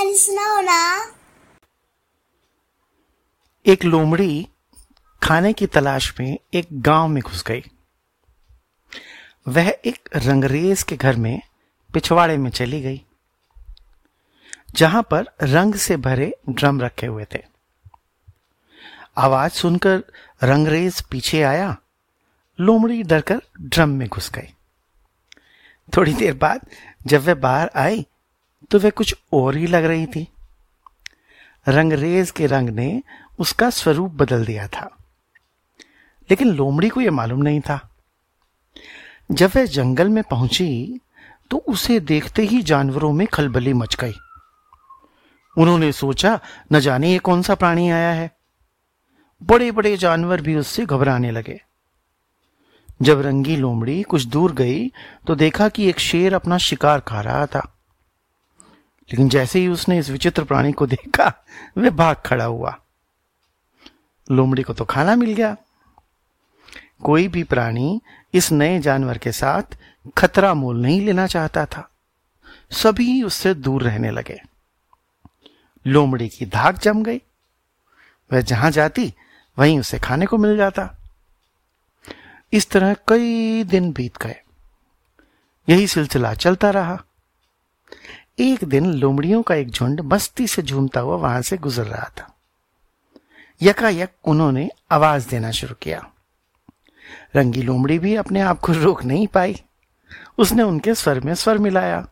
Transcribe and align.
सुनाओ 0.00 0.60
ना। 0.60 1.12
एक 3.66 3.84
लोमड़ी 3.84 4.46
खाने 5.22 5.52
की 5.52 5.66
तलाश 5.66 6.12
में 6.20 6.38
एक 6.54 6.66
गाँव 6.72 7.08
में 7.08 7.22
घुस 7.22 7.42
गई। 7.44 7.62
वह 9.48 9.68
एक 9.84 10.08
रंगरेज 10.16 10.82
के 10.82 10.96
घर 10.96 11.16
में 11.16 11.40
पिछवाड़े 11.90 12.36
में 12.36 12.50
चली 12.50 12.80
गई, 12.80 13.00
जहाँ 14.74 15.02
पर 15.02 15.26
रंग 15.42 15.74
से 15.74 15.96
भरे 15.96 16.32
ड्रम 16.48 16.80
रखे 16.80 17.06
हुए 17.06 17.26
थे। 17.34 17.42
आवाज़ 19.18 19.52
सुनकर 19.52 20.02
रंगरेज 20.42 21.00
पीछे 21.00 21.42
आया, 21.42 21.76
लोमड़ी 22.58 23.02
डरकर 23.02 23.42
ड्रम 23.60 23.88
में 23.88 24.08
घुस 24.08 24.30
गई। 24.30 24.54
थोड़ी 25.92 26.12
देर 26.14 26.34
बाद 26.34 26.66
जब 27.06 27.24
वह 27.24 27.34
बाहर 27.36 27.70
आई 27.76 28.06
तो 28.70 28.78
वह 28.78 28.90
कुछ 28.90 29.14
और 29.32 29.56
ही 29.56 29.66
लग 29.66 29.84
रही 29.84 30.06
थी। 30.06 30.28
रंगरेज 31.68 32.30
के 32.30 32.46
रंग 32.46 32.70
ने 32.70 33.02
उसका 33.38 33.70
स्वरूप 33.70 34.10
बदल 34.10 34.44
दिया 34.44 34.68
था। 34.68 34.96
लेकिन 36.30 36.48
लोमड़ी 36.48 36.88
को 36.88 37.00
यह 37.00 37.10
मालूम 37.10 37.42
नहीं 37.42 37.60
था। 37.60 37.88
जब 39.32 39.50
वह 39.56 39.64
जंगल 39.64 40.08
में 40.08 40.22
पहुँची 40.24 41.00
तो 41.50 41.56
उसे 41.58 42.00
देखते 42.00 42.42
ही 42.42 42.62
जानवरों 42.62 43.12
में 43.12 43.26
खलबली 43.26 43.72
मच 43.72 43.96
गई। 43.96 44.14
उन्होंने 45.56 45.92
सोचा, 45.92 46.40
न 46.72 46.80
जाने 46.80 47.10
ये 47.12 47.18
कौन 47.18 47.42
सा 47.42 47.54
प्राणी 47.54 47.90
आया 47.90 48.12
है? 48.12 48.30
बड़े 49.42 49.70
बड़े 49.70 49.96
जानवर 49.96 50.40
भी 50.40 50.56
उससे 50.56 50.86
घबराने 50.86 51.30
लगे। 51.30 51.60
जब 53.02 53.20
रंगी 53.20 53.56
लोमड़ी 53.56 54.02
कुछ 54.02 54.24
दूर 54.24 54.52
गई 54.52 54.88
तो 55.26 55.34
देखा 55.34 55.68
कि 55.68 55.88
एक 55.88 55.98
शेर 55.98 56.34
अपना 56.34 56.58
शिकार 56.58 57.00
खा 57.00 57.20
रहा 57.20 57.46
था। 57.46 57.79
लेकिन 59.12 59.28
जैसे 59.28 59.58
ही 59.58 59.68
उसने 59.68 59.98
इस 59.98 60.10
विचित्र 60.10 60.44
प्राणी 60.44 60.72
को 60.72 60.86
देखा 60.86 61.44
वह 61.78 61.90
भाग 61.90 62.16
खड़ा 62.16 62.44
हुआ। 62.44 62.78
लोमड़ी 64.30 64.62
को 64.62 64.74
तो 64.74 64.84
खाना 64.84 65.16
मिल 65.16 65.34
गया। 65.34 65.56
कोई 67.04 67.28
भी 67.28 67.42
प्राणी 67.42 68.00
इस 68.34 68.52
नए 68.52 68.78
जानवर 68.78 69.18
के 69.18 69.32
साथ 69.32 69.62
खतरा 70.18 70.54
मोल 70.54 70.82
नहीं 70.82 71.00
लेना 71.00 71.26
चाहता 71.26 71.66
था। 71.66 71.90
सभी 72.70 73.22
उससे 73.22 73.54
दूर 73.54 73.82
रहने 73.82 74.10
लगे। 74.10 74.42
लोमड़ी 75.86 76.28
की 76.28 76.46
धाक 76.46 76.78
जम 76.78 77.02
गई। 77.02 77.20
वह 78.32 78.40
जहाँ 78.40 78.70
जाती, 78.70 79.14
वहीं 79.58 79.80
उसे 79.80 79.98
खाने 79.98 80.26
को 80.26 80.38
मिल 80.38 80.56
जाता। 80.56 80.96
इस 82.52 82.70
तरह 82.70 82.94
कई 82.94 83.64
दिन 83.64 83.92
बीत 83.92 84.16
गए। 84.16 84.40
यही 85.68 85.86
सिलसिला 85.86 86.34
चलता 86.34 86.70
रहा। 86.70 87.04
एक 88.40 88.64
दिन 88.64 88.94
लोमड़ियों 88.94 89.42
का 89.42 89.54
एक 89.54 89.70
झुंड 89.70 90.00
मस्ती 90.00 90.46
से 90.46 90.62
झूमता 90.62 91.00
हुआ 91.00 91.16
वहाँ 91.16 91.42
से 91.42 91.56
गुजर 91.56 91.84
रहा 91.84 92.10
था। 92.18 92.36
यकायक 93.62 94.12
उन्होंने 94.24 94.70
आवाज़ 94.90 95.28
देना 95.28 95.50
शुरू 95.50 95.74
किया। 95.74 96.10
रंगी 97.36 97.62
लोमड़ी 97.62 97.98
भी 97.98 98.14
अपने 98.14 98.40
आप 98.40 98.60
को 98.60 98.72
रोक 98.72 99.04
नहीं 99.04 99.26
पाई। 99.26 99.62
उसने 100.38 100.62
उनके 100.62 100.94
स्वर 100.94 101.20
में 101.20 101.34
स्वर 101.34 101.58
मिलाया। 101.58 102.08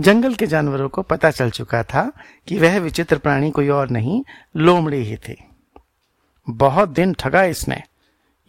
जंगल 0.00 0.34
के 0.34 0.46
जानवरों 0.46 0.88
को 0.88 1.02
पता 1.02 1.30
चल 1.30 1.50
चुका 1.50 1.84
था 1.84 2.12
कि 2.46 2.58
वह 2.58 2.78
विचित्र 2.78 3.18
प्राणी 3.18 3.50
कोई 3.50 3.68
और 3.68 3.90
नहीं, 3.90 4.24
लोमड़ी 4.56 5.04
ही 5.04 5.16
थी। 5.16 5.44
बहुत 6.50 6.88
दिन 6.88 7.14
ठगा 7.14 7.44
इसने। 7.44 7.82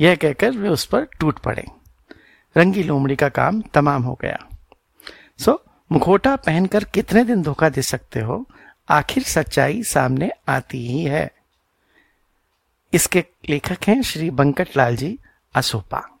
यह 0.00 0.16
कहकर 0.16 0.50
वे 0.50 0.68
उस 0.68 0.84
पर 0.84 1.04
टूट 1.04 1.38
पड़े। 1.38 1.64
रंगी 2.56 2.82
लोमड़ी 2.82 3.16
का 3.16 3.28
काम 3.28 3.60
तमाम 3.60 4.02
हो 4.02 4.18
गया। 4.22 4.48
सो 5.38 5.64
मुखोटा 5.92 6.36
पहनकर 6.36 6.84
कितने 6.84 7.24
दिन 7.24 7.42
धोखा 7.42 7.68
दे 7.68 7.82
सकते 7.82 8.20
हो? 8.20 8.46
आखिर 8.88 9.22
सच्चाई 9.22 9.82
सामने 9.82 10.30
आती 10.48 10.86
ही 10.86 11.04
है। 11.04 11.30
इसके 12.94 13.24
लेखक 13.48 13.78
हैं 13.84 14.02
श्री 14.02 14.30
बंकट 14.30 14.68
लाल 14.76 14.96
जी 14.96 15.18
असोपा 15.54 16.19